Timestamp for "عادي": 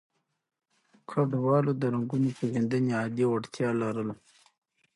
2.99-3.25